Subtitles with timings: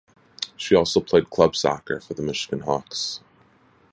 [0.57, 3.19] She also played club soccer for the Michigan Hawks.